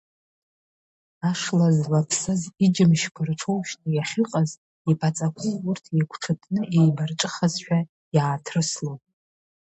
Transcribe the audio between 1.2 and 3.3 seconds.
Ашла злаԥсаз иџьымшьқәа